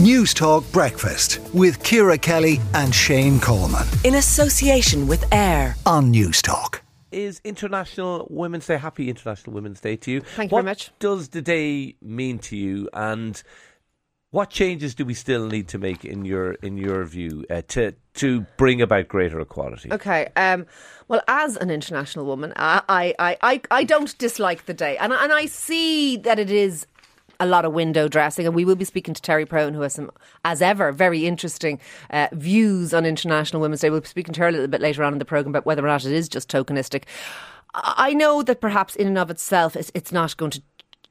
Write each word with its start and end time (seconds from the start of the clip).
Newstalk 0.00 0.72
Breakfast 0.72 1.40
with 1.52 1.82
Ciara 1.82 2.16
Kelly 2.16 2.58
and 2.72 2.94
Shane 2.94 3.38
Coleman. 3.38 3.86
In 4.02 4.14
association 4.14 5.06
with 5.06 5.30
AIR 5.30 5.76
on 5.84 6.10
Newstalk. 6.10 6.80
Is 7.12 7.38
International 7.44 8.26
Women's 8.30 8.66
Day. 8.66 8.78
Happy 8.78 9.10
International 9.10 9.52
Women's 9.52 9.78
Day 9.78 9.96
to 9.96 10.10
you. 10.10 10.20
Thank 10.22 10.52
you 10.52 10.54
what 10.54 10.62
very 10.62 10.70
much. 10.70 10.90
does 11.00 11.28
the 11.28 11.42
day 11.42 11.96
mean 12.00 12.38
to 12.38 12.56
you 12.56 12.88
and 12.94 13.42
what 14.30 14.48
changes 14.48 14.94
do 14.94 15.04
we 15.04 15.12
still 15.12 15.46
need 15.46 15.68
to 15.68 15.76
make 15.76 16.06
in 16.06 16.24
your 16.24 16.52
in 16.52 16.78
your 16.78 17.04
view 17.04 17.44
uh, 17.50 17.60
to 17.68 17.92
to 18.14 18.46
bring 18.56 18.80
about 18.80 19.06
greater 19.08 19.38
equality? 19.38 19.92
Okay. 19.92 20.28
Um, 20.34 20.64
well, 21.08 21.20
as 21.28 21.58
an 21.58 21.70
international 21.70 22.24
woman, 22.24 22.54
I, 22.56 23.14
I, 23.18 23.36
I, 23.42 23.60
I 23.70 23.84
don't 23.84 24.16
dislike 24.16 24.64
the 24.64 24.72
day, 24.72 24.96
and 24.96 25.12
and 25.12 25.30
I 25.30 25.44
see 25.44 26.16
that 26.18 26.38
it 26.38 26.50
is 26.50 26.86
a 27.40 27.46
lot 27.46 27.64
of 27.64 27.72
window 27.72 28.06
dressing, 28.06 28.46
and 28.46 28.54
we 28.54 28.64
will 28.64 28.76
be 28.76 28.84
speaking 28.84 29.14
to 29.14 29.22
Terry 29.22 29.46
Prone, 29.46 29.74
who 29.74 29.80
has 29.80 29.94
some, 29.94 30.10
as 30.44 30.62
ever, 30.62 30.92
very 30.92 31.26
interesting 31.26 31.80
uh, 32.10 32.28
views 32.32 32.94
on 32.94 33.06
International 33.06 33.60
Women's 33.60 33.80
Day. 33.80 33.90
We'll 33.90 34.02
be 34.02 34.08
speaking 34.08 34.34
to 34.34 34.40
her 34.42 34.48
a 34.48 34.52
little 34.52 34.68
bit 34.68 34.80
later 34.80 35.02
on 35.02 35.12
in 35.12 35.18
the 35.18 35.24
programme 35.24 35.50
about 35.50 35.66
whether 35.66 35.84
or 35.84 35.88
not 35.88 36.04
it 36.04 36.12
is 36.12 36.28
just 36.28 36.48
tokenistic. 36.48 37.04
I 37.74 38.14
know 38.14 38.42
that 38.42 38.60
perhaps 38.60 38.94
in 38.96 39.06
and 39.06 39.18
of 39.18 39.30
itself, 39.30 39.76
it's, 39.76 39.90
it's 39.94 40.12
not 40.12 40.36
going 40.36 40.50
to 40.52 40.62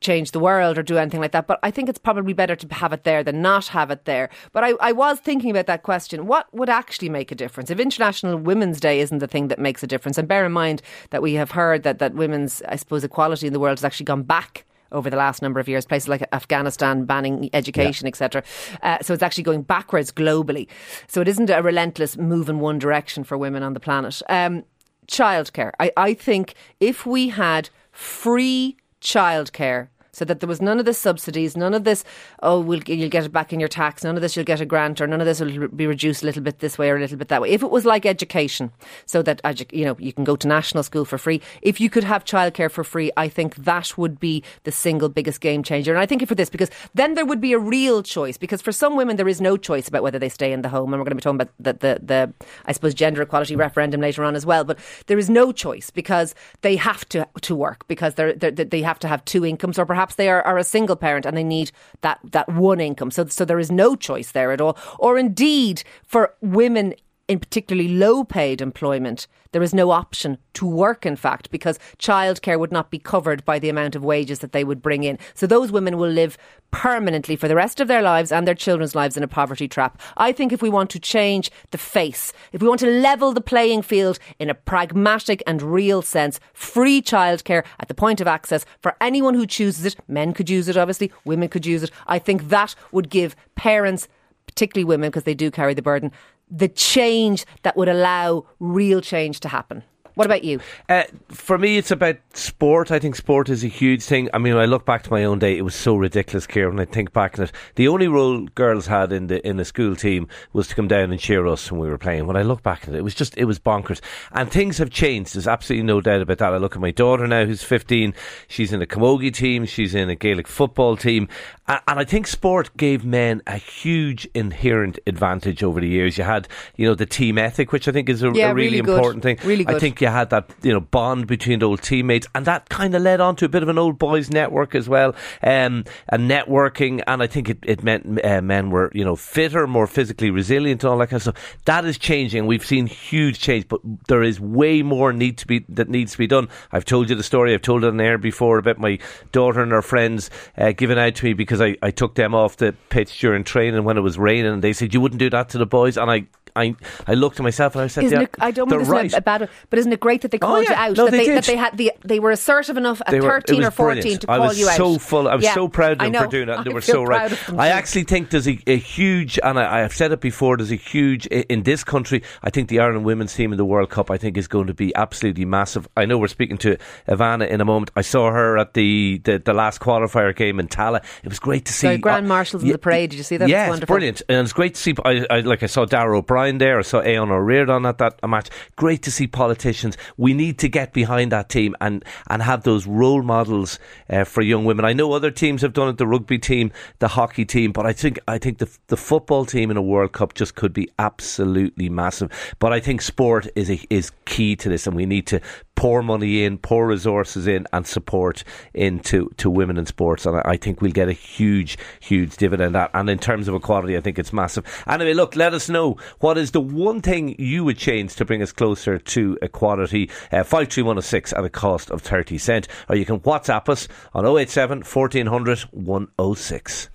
change 0.02 0.31
the 0.31 0.40
world 0.40 0.77
or 0.77 0.84
do 0.84 0.98
anything 0.98 1.20
like 1.20 1.31
that. 1.31 1.48
But 1.48 1.59
I 1.62 1.71
think 1.71 1.90
it's 1.90 1.99
probably 1.99 2.34
better 2.34 2.55
to 2.55 2.73
have 2.76 2.93
it 2.93 3.04
there 3.04 3.23
than 3.23 3.41
not 3.41 3.68
have 3.68 3.91
it 3.91 4.05
there. 4.05 4.30
But 4.54 4.63
I, 4.63 4.73
I, 4.80 4.91
was 4.91 5.20
thinking 5.20 5.52
about 5.52 5.68
that 5.68 5.84
question. 5.84 6.26
What 6.26 6.54
would 6.54 6.70
actually 6.70 7.09
make 7.09 7.32
a 7.32 7.35
difference? 7.35 7.70
If 7.70 7.80
International 7.80 8.38
Women's 8.38 8.80
Day 8.80 9.02
isn't 9.02 9.20
the 9.20 9.27
thing 9.27 9.49
that 9.49 9.59
makes 9.59 9.84
a 9.84 9.88
difference, 9.88 10.18
and 10.18 10.27
bear 10.27 10.46
in 10.46 10.52
mind 10.52 10.82
that 11.09 11.21
we 11.21 11.34
have 11.34 11.52
heard 11.52 11.84
that, 11.84 11.99
that 11.99 12.13
women's, 12.13 12.62
I 12.63 12.77
suppose, 12.77 13.04
equality 13.04 13.48
in 13.48 13.54
the 13.54 13.59
world 13.59 13.80
has 13.80 13.85
actually 13.85 14.05
gone 14.05 14.23
back 14.23 14.66
over 14.91 15.09
the 15.09 15.17
last 15.17 15.41
number 15.41 15.59
of 15.59 15.67
years, 15.67 15.85
places 15.85 16.07
like 16.07 16.23
Afghanistan 16.31 17.05
banning 17.05 17.49
education, 17.53 18.05
yeah. 18.05 18.09
etc. 18.09 18.43
Uh, 18.81 18.98
so 19.02 19.13
it's 19.13 19.23
actually 19.23 19.43
going 19.43 19.62
backwards 19.62 20.12
globally. 20.12 20.67
So 21.07 21.21
it 21.21 21.27
isn't 21.27 21.49
a 21.49 21.62
relentless 21.62 22.18
move 22.18 22.49
in 22.49 22.59
one 22.59 22.79
direction 22.79 23.23
for 23.23 23.37
women 23.37 23.63
on 23.63 23.73
the 23.73 23.79
planet. 23.79 24.21
Um, 24.29 24.63
childcare. 25.07 25.71
I, 25.79 25.91
I 25.98 26.13
think 26.13 26.54
if 26.79 27.05
we 27.05 27.29
had 27.29 27.70
free 27.91 28.77
childcare 29.01 29.90
so 30.12 30.26
that 30.26 30.40
there 30.40 30.48
was 30.48 30.62
none 30.62 30.79
of 30.79 30.85
the 30.85 30.93
subsidies, 30.93 31.55
none 31.55 31.74
of 31.74 31.84
this, 31.84 32.04
oh, 32.43 32.60
we'll, 32.60 32.82
you'll 32.84 33.10
get 33.10 33.26
it 33.26 33.32
back 33.32 33.54
in 33.54 33.60
your 33.60 33.70
tax, 33.70 34.04
none 34.04 34.15
of 34.15 34.21
this 34.21 34.35
you'll 34.35 34.46
get 34.46 34.62
a 34.62 34.65
grant, 34.65 35.02
or 35.02 35.07
none 35.07 35.21
of 35.21 35.26
this 35.26 35.40
will 35.40 35.68
be 35.70 35.88
reduced 35.88 36.24
a 36.24 36.26
little 36.26 36.43
bit 36.43 36.60
this 36.60 36.77
way 36.77 36.90
or 36.90 36.98
a 36.98 36.99
little 36.99 37.18
bit 37.18 37.27
that 37.27 37.41
way. 37.41 37.49
If 37.49 37.63
it 37.63 37.71
was 37.71 37.85
like 37.85 38.05
education, 38.05 38.71
so 39.05 39.21
that, 39.21 39.41
you 39.71 39.85
know, 39.85 39.96
you 39.99 40.13
can 40.13 40.24
go 40.24 40.35
to 40.35 40.48
national 40.48 40.84
school 40.84 41.05
for 41.05 41.18
free, 41.18 41.41
if 41.62 41.80
you 41.80 41.90
could 41.90 42.04
have 42.04 42.26
childcare 42.26 42.71
for 42.71 42.84
free, 42.84 43.12
I 43.18 43.27
think 43.27 43.55
that 43.55 43.98
would 43.98 44.20
be 44.20 44.43
the 44.63 44.71
single 44.71 45.10
biggest 45.10 45.41
game 45.41 45.63
changer. 45.63 45.91
And 45.91 45.99
I 45.99 46.05
think 46.05 46.27
for 46.27 46.35
this, 46.35 46.49
because 46.49 46.70
then 46.93 47.13
there 47.13 47.26
would 47.26 47.41
be 47.41 47.54
a 47.54 47.60
real 47.60 48.02
choice, 48.02 48.37
because 48.37 48.62
for 48.62 48.71
some 48.71 48.96
women, 48.96 49.15
there 49.15 49.27
is 49.27 49.41
no 49.41 49.57
choice 49.57 49.87
about 49.87 50.04
whether 50.04 50.20
they 50.20 50.30
stay 50.30 50.52
in 50.52 50.62
the 50.62 50.70
home. 50.70 50.93
And 50.93 50.99
we're 50.99 51.05
going 51.05 51.12
to 51.12 51.15
be 51.15 51.21
talking 51.21 51.41
about 51.41 51.54
the, 51.60 51.74
the, 51.74 51.99
the 52.04 52.34
I 52.65 52.71
suppose, 52.71 52.93
gender 52.93 53.21
equality 53.21 53.55
referendum 53.55 54.02
later 54.02 54.24
on 54.24 54.35
as 54.35 54.46
well. 54.46 54.63
But 54.63 54.80
there 55.07 55.18
is 55.18 55.30
no 55.30 55.52
choice 55.52 55.90
because 55.90 56.35
they 56.62 56.76
have 56.76 57.07
to, 57.10 57.27
to 57.41 57.55
work, 57.55 57.87
because 57.87 58.15
they're, 58.15 58.34
they're, 58.34 58.52
they 58.52 58.82
have 58.82 58.99
to 58.99 59.07
have 59.07 59.24
two 59.26 59.46
incomes, 59.46 59.77
or 59.77 59.85
perhaps 59.85 59.99
they 60.16 60.30
are, 60.30 60.42
are 60.44 60.58
a 60.58 60.64
single 60.64 60.96
parent 60.96 61.26
and 61.26 61.36
they 61.36 61.44
need 61.44 61.72
that, 62.02 62.20
that 62.32 62.48
one 62.50 62.80
income. 62.80 63.12
So, 63.12 63.26
so 63.28 63.46
there 63.46 63.60
is 63.60 63.72
no 63.72 63.96
choice 63.96 64.31
there 64.31 64.52
at 64.52 64.62
all. 64.62 64.78
Or 64.97 65.18
indeed, 65.18 65.84
for 66.03 66.34
women 66.42 66.94
in 67.30 67.40
particularly 67.40 67.88
low 67.88 68.24
paid 68.24 68.59
employment, 68.59 69.28
there 69.52 69.62
is 69.62 69.74
no 69.74 69.91
option 69.91 70.40
to 70.53 70.66
work, 70.66 71.06
in 71.06 71.16
fact, 71.16 71.52
because 71.52 71.78
childcare 72.00 72.59
would 72.59 72.72
not 72.72 72.90
be 72.90 72.97
covered 72.97 73.46
by 73.46 73.59
the 73.59 73.69
amount 73.69 73.96
of 73.96 74.03
wages 74.03 74.40
that 74.40 74.52
they 74.52 74.63
would 74.63 74.81
bring 74.81 75.03
in. 75.03 75.19
So 75.36 75.46
those 75.46 75.72
women 75.72 75.97
will 75.97 76.09
live 76.09 76.40
permanently 76.72 77.36
for 77.36 77.47
the 77.47 77.56
rest 77.56 77.80
of 77.80 77.88
their 77.88 78.02
lives 78.02 78.31
and 78.31 78.47
their 78.47 78.56
children's 78.56 78.96
lives 78.96 79.16
in 79.16 79.22
a 79.22 79.28
poverty 79.28 79.68
trap. 79.68 80.02
I 80.18 80.31
think 80.31 80.52
if 80.52 80.63
we 80.63 80.69
want 80.69 80.90
to 80.90 81.00
change 81.00 81.52
the 81.69 81.78
face, 81.78 82.34
if 82.52 82.63
we 82.63 82.68
want 82.68 82.80
to 82.80 83.00
level 83.00 83.31
the 83.31 83.41
playing 83.41 83.84
field 83.84 84.18
in 84.40 84.50
a 84.50 84.56
pragmatic 84.56 85.44
and 85.46 85.62
real 85.62 86.02
sense, 86.02 86.40
free 86.53 87.00
childcare 87.00 87.64
at 87.80 87.90
the 87.90 87.94
point 87.94 88.22
of 88.22 88.28
access 88.28 88.66
for 88.82 88.96
anyone 89.00 89.36
who 89.36 89.46
chooses 89.46 89.86
it, 89.86 89.96
men 90.08 90.34
could 90.34 90.50
use 90.50 90.68
it, 90.68 90.78
obviously, 90.78 91.12
women 91.26 91.48
could 91.48 91.68
use 91.68 91.84
it. 91.84 91.92
I 92.08 92.18
think 92.18 92.50
that 92.50 92.74
would 92.92 93.12
give 93.12 93.36
parents 93.53 94.08
particularly 94.48 94.84
women, 94.84 95.09
because 95.09 95.24
they 95.24 95.36
do 95.36 95.52
carry 95.52 95.76
the 95.76 95.82
burden, 95.82 96.12
the 96.50 96.68
change 96.68 97.46
that 97.64 97.78
would 97.78 97.90
allow 97.90 98.46
real 98.60 99.02
change 99.02 99.40
to 99.42 99.48
happen. 99.50 99.84
What 100.19 100.25
about 100.25 100.44
you? 100.44 100.59
Uh, 100.90 101.03
for 101.30 101.57
me, 101.57 101.78
it's 101.78 101.91
about 101.91 102.18
sport. 102.34 102.91
I 102.91 103.00
think 103.00 103.16
sport 103.16 103.47
is 103.47 103.63
a 103.63 103.69
huge 103.69 104.03
thing. 104.03 104.28
I 104.34 104.38
mean, 104.38 104.53
when 104.53 104.62
I 104.62 104.66
look 104.66 104.85
back 104.85 105.03
to 105.03 105.12
my 105.12 105.24
own 105.24 105.40
day, 105.40 105.57
it 105.57 105.62
was 105.62 105.75
so 105.75 105.96
ridiculous, 105.96 106.46
Ciara, 106.46 106.69
when 106.69 106.81
I 106.81 106.84
think 106.84 107.13
back 107.13 107.40
on 107.40 107.46
it. 107.46 107.53
The 107.75 107.88
only 107.88 108.09
role 108.09 108.41
girls 108.47 108.85
had 108.85 109.13
in 109.13 109.28
the 109.28 109.47
in 109.47 109.56
the 109.56 109.63
school 109.63 109.96
team 109.96 110.28
was 110.52 110.68
to 110.68 110.75
come 110.75 110.90
down 110.90 111.12
and 111.12 111.22
cheer 111.22 111.47
us 111.47 111.72
when 111.72 111.79
we 111.79 111.88
were 111.88 111.97
playing. 111.97 112.28
When 112.28 112.35
I 112.35 112.41
look 112.41 112.63
back 112.63 112.84
at 112.84 112.90
it, 112.90 112.97
it 112.97 113.02
was 113.02 113.16
just, 113.16 113.38
it 113.38 113.46
was 113.46 113.59
bonkers. 113.59 114.02
And 114.34 114.52
things 114.52 114.78
have 114.79 114.90
changed. 114.90 115.35
There's 115.35 115.47
absolutely 115.47 115.85
no 115.85 116.02
doubt 116.02 116.22
about 116.22 116.40
that. 116.40 116.53
I 116.53 116.58
look 116.58 116.75
at 116.75 116.81
my 116.81 116.91
daughter 116.91 117.25
now, 117.25 117.46
who's 117.46 117.63
15. 117.63 118.13
She's 118.50 118.74
in 118.74 118.81
a 118.81 118.85
camogie 118.85 119.34
team. 119.34 119.66
She's 119.66 119.96
in 119.96 120.09
a 120.09 120.16
Gaelic 120.16 120.50
football 120.50 120.97
team. 120.97 121.29
And, 121.66 121.79
and 121.88 121.97
I 121.97 122.03
think 122.03 122.28
sport 122.28 122.75
gave 122.75 123.06
men 123.06 123.41
a 123.47 123.56
huge 123.56 124.28
inherent 124.34 125.00
advantage 125.08 125.63
over 125.63 125.79
the 125.79 125.88
years. 125.88 126.18
You 126.18 126.25
had, 126.25 126.50
you 126.75 126.85
know, 126.85 126.96
the 126.96 127.06
team 127.06 127.38
ethic, 127.38 127.72
which 127.72 127.88
I 127.88 127.94
think 127.94 128.09
is 128.09 128.22
a, 128.22 128.34
yeah, 128.34 128.52
a 128.52 128.53
really, 128.53 128.81
really 128.81 128.91
important 128.91 129.24
thing. 129.24 129.38
Really 129.46 129.63
good. 129.63 129.78
I 129.78 129.79
think 129.79 130.02
you 130.02 130.09
had 130.12 130.30
that 130.31 130.50
you 130.62 130.74
know 130.74 130.80
bond 130.80 131.28
between 131.28 131.62
old 131.64 131.81
teammates, 131.81 132.28
and 132.36 132.46
that 132.46 132.70
kind 132.70 132.96
of 132.96 133.02
led 133.02 133.22
on 133.22 133.36
to 133.38 133.46
a 133.46 133.50
bit 133.50 133.64
of 133.64 133.70
an 133.70 133.78
old 133.78 133.97
boys 134.00 134.30
network 134.30 134.75
as 134.75 134.88
well, 134.88 135.16
um, 135.44 135.86
and 136.09 136.30
networking. 136.30 137.02
And 137.08 137.22
I 137.22 137.28
think 137.28 137.50
it, 137.50 137.59
it 137.64 137.84
meant 137.84 138.24
uh, 138.24 138.42
men 138.42 138.70
were 138.70 138.92
you 138.94 139.03
know 139.03 139.16
fitter, 139.16 139.68
more 139.68 139.88
physically 139.88 140.31
resilient, 140.31 140.84
and 140.84 140.92
all 140.92 140.97
that 141.00 141.08
kind 141.08 141.18
of 141.18 141.22
stuff. 141.24 141.58
That 141.66 141.86
is 141.86 141.97
changing. 141.97 142.46
We've 142.46 142.66
seen 142.66 142.88
huge 142.88 143.40
change, 143.40 143.68
but 143.68 143.81
there 144.08 144.24
is 144.24 144.40
way 144.40 144.81
more 144.81 145.14
need 145.14 145.38
to 145.40 145.47
be 145.47 145.66
that 145.70 145.90
needs 145.90 146.14
to 146.14 146.18
be 146.18 146.28
done. 146.28 146.50
I've 146.72 146.86
told 146.86 147.09
you 147.09 147.16
the 147.16 147.24
story. 147.24 147.53
I've 147.53 147.62
told 147.62 147.84
it 147.84 147.88
on 147.88 148.00
air 148.02 148.18
before 148.18 148.58
about 148.58 148.80
my 148.80 149.00
daughter 149.31 149.62
and 149.62 149.72
her 149.72 149.81
friends 149.81 150.30
uh, 150.58 150.72
giving 150.72 151.00
out 151.00 151.16
to 151.16 151.26
me 151.26 151.34
because 151.34 151.62
I, 151.62 151.76
I 151.81 151.91
took 151.91 152.16
them 152.16 152.34
off 152.34 152.58
the 152.58 152.74
pitch 152.90 153.20
during 153.20 153.44
training 153.44 153.84
when 153.84 153.97
it 153.97 154.02
was 154.02 154.18
raining, 154.18 154.53
and 154.53 154.62
they 154.62 154.74
said 154.74 154.94
you 154.94 155.02
wouldn't 155.02 155.20
do 155.20 155.30
that 155.30 155.50
to 155.50 155.58
the 155.58 155.66
boys, 155.66 155.97
and 155.97 156.09
I 156.09 156.28
I 156.56 156.76
I 157.08 157.14
looked 157.14 157.40
at 157.40 157.44
myself 157.44 157.76
and 157.76 157.84
I 157.84 157.88
said, 157.88 158.12
yeah, 158.12 158.22
it, 158.22 158.36
I 158.40 158.52
don't 158.52 158.70
mean 158.70 158.80
this 158.80 158.88
right. 158.88 159.14
a 159.14 159.22
bad, 159.22 159.50
but 159.70 159.80
isn't 159.80 159.92
it 159.92 160.00
great 160.00 160.22
that 160.22 160.32
they 160.32 160.38
called 160.38 160.60
oh, 160.60 160.62
yeah. 160.62 160.70
you 160.70 160.76
out? 160.76 160.98
No, 160.98 161.06
that, 161.06 161.12
they, 161.12 161.28
they 161.28 161.34
that 161.34 161.46
they 161.46 161.56
had 161.56 161.78
the 161.78 161.92
they 162.04 162.20
were 162.20 162.32
assertive 162.32 162.78
enough 162.78 163.02
at 163.02 163.12
they 163.12 163.20
were, 163.20 163.30
thirteen 163.30 163.64
or 163.64 163.72
fourteen 163.72 164.02
brilliant. 164.02 164.22
to 164.22 164.28
call 164.28 164.42
I 164.42 164.48
was 164.48 164.59
you 164.59 164.70
out. 164.70 164.78
so 164.78 164.98
full. 164.98 165.28
I 165.28 165.36
was 165.36 165.44
yeah, 165.44 165.54
so 165.54 165.68
proud 165.68 165.94
of 165.94 166.00
them 166.00 166.14
for 166.14 166.28
doing 166.28 166.48
that. 166.48 166.64
They 166.64 166.72
I 166.72 166.74
were 166.74 166.82
so 166.82 167.04
right. 167.04 167.50
I 167.58 167.70
actually 167.70 168.04
think 168.04 168.30
there's 168.30 168.48
a, 168.48 168.59
a 168.68 168.78
huge, 168.78 169.40
and 169.44 169.59
I, 169.59 169.80
have 169.80 169.94
said 169.94 170.12
it 170.12 170.22
before. 170.22 170.58
There's 170.58 170.72
a 170.72 170.76
huge 170.76 171.26
in 171.28 171.64
this 171.64 171.84
country. 171.84 172.24
I 172.44 172.50
think 172.50 172.70
the 172.70 172.80
Ireland 172.80 173.06
women's 173.06 173.34
team 173.34 173.52
in 173.52 173.58
the 173.58 173.66
World 173.66 173.90
Cup. 173.90 174.12
I 174.12 174.18
think 174.18 174.38
is 174.38 174.48
going 174.48 174.68
to 174.68 174.74
be 174.74 174.96
absolutely 174.96 175.46
massive. 175.46 175.88
I 175.96 176.06
know 176.06 176.18
we're 176.18 176.28
speaking 176.28 176.58
to 176.59 176.78
Ivana 177.08 177.48
in 177.48 177.62
a 177.62 177.66
moment. 177.66 177.92
I 177.96 178.02
saw 178.02 178.32
her 178.32 178.58
at 178.58 178.74
the 178.74 179.20
the, 179.24 179.40
the 179.40 179.54
last 179.54 179.80
qualifier 179.80 180.36
game 180.36 180.59
in 180.59 180.68
Tallaght. 180.68 181.04
It 181.24 181.30
was 181.30 181.40
great 181.40 181.66
to 181.66 181.74
see. 181.74 181.88
The 181.90 181.98
Grand 181.98 182.26
uh, 182.26 182.30
Marshals 182.30 182.64
in 182.64 182.70
the 182.70 182.78
parade. 182.78 183.12
Did 183.12 183.18
you 183.18 183.24
see 183.24 183.38
that? 183.38 183.50
Yeah, 183.50 183.74
it's, 183.74 183.86
brilliant, 183.86 184.22
and 184.30 184.40
it's 184.40 184.54
great 184.54 184.76
to 184.76 184.82
see. 184.82 184.96
I, 185.04 185.26
I 185.30 185.40
like 185.42 185.64
I 185.64 185.68
saw 185.68 185.86
Darragh 185.86 186.18
O'Brien 186.18 186.39
there. 186.48 186.80
I 186.80 186.82
saw 186.82 187.02
Aodhán 187.02 187.30
Ó 187.30 187.40
Ríordáin 187.40 187.88
at 187.88 187.98
that 187.98 188.28
match. 188.28 188.50
Great 188.76 189.02
to 189.04 189.12
see 189.12 189.28
politicians. 189.28 189.98
We 190.18 190.34
need 190.34 190.58
to 190.60 190.70
get 190.70 190.94
behind 190.94 191.32
that 191.32 191.50
team 191.50 191.76
and 191.82 192.04
and 192.30 192.42
have 192.42 192.64
those 192.64 192.88
role 192.88 193.22
models 193.22 193.80
uh, 194.10 194.24
for 194.24 194.42
young 194.42 194.66
women. 194.66 194.86
I 194.86 194.94
know 194.94 195.12
other 195.12 195.32
teams 195.32 195.62
have 195.62 195.74
done 195.74 195.90
it. 195.90 195.98
The 195.98 196.08
rugby 196.08 196.40
team, 196.40 196.72
the 197.00 197.10
hockey 197.10 197.46
team, 197.46 197.72
but 197.72 197.86
I 197.86 197.94
think 197.94 198.20
I 198.28 198.38
think 198.38 198.60
the 198.60 198.70
the 198.88 198.98
football 198.98 199.46
team 199.46 199.72
in 199.72 199.78
a 199.78 199.82
World 199.82 200.14
Cup 200.14 200.34
just 200.34 200.56
could 200.56 200.74
be 200.74 200.90
absolutely 200.98 201.90
massive. 201.90 202.56
But 202.60 202.74
I 202.74 202.80
think 202.80 203.02
sport 203.02 203.48
is 203.56 203.70
a, 203.70 203.80
is 203.90 204.12
key 204.26 204.56
to 204.58 204.70
this, 204.70 204.88
and 204.88 204.96
we 204.96 205.06
need 205.06 205.28
to 205.28 205.42
pour 205.76 206.04
money 206.04 206.44
in, 206.44 206.58
pour 206.58 206.88
resources 206.88 207.48
in, 207.48 207.66
and 207.72 207.88
support 207.88 208.44
into 208.74 209.30
to 209.38 209.50
women 209.50 209.78
in 209.78 209.86
sports. 209.86 210.26
And 210.26 210.36
I, 210.38 210.42
I 210.46 210.58
think 210.58 210.82
we'll 210.82 210.92
get 210.92 211.08
a 211.08 211.14
huge, 211.14 211.78
huge 212.02 212.36
dividend. 212.36 212.76
And 212.76 213.10
in 213.10 213.18
terms 213.18 213.48
of 213.48 213.56
equality, 213.56 213.96
I 213.96 214.02
think 214.02 214.20
it's 214.20 214.34
massive. 214.34 214.66
Anyway, 214.88 215.14
look, 215.14 215.38
let 215.38 215.53
us 215.53 215.70
know 215.70 215.96
what 216.20 216.28
is 216.37 216.52
the 216.52 216.61
one 216.61 217.02
thing 217.02 217.35
you 217.40 217.64
would 217.64 217.78
change 217.78 218.16
to 218.16 218.26
bring 218.26 218.41
us 218.41 218.52
closer 218.52 218.97
to 218.97 219.37
equality. 219.41 220.09
Uh, 220.31 220.43
53106 220.43 221.34
at 221.34 221.43
a 221.43 221.49
cost 221.49 221.90
of 221.90 222.02
30 222.02 222.37
cent. 222.37 222.67
Or 222.87 222.96
you 222.96 223.05
can 223.05 223.20
WhatsApp 223.20 223.70
us 223.70 223.87
on 224.14 224.26
087 224.26 224.79
1400 224.79 225.59
106. 225.72 226.90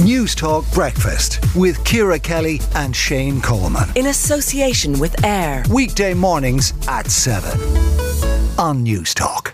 Newstalk 0.00 0.72
Breakfast 0.74 1.38
with 1.54 1.82
Ciara 1.84 2.18
Kelly 2.18 2.60
and 2.74 2.94
Shane 2.94 3.40
Coleman. 3.40 3.88
In 3.94 4.06
association 4.06 4.98
with 4.98 5.24
AIR. 5.24 5.62
Weekday 5.70 6.14
mornings 6.14 6.74
at 6.88 7.10
7 7.10 7.58
on 8.58 8.84
Newstalk. 8.84 9.52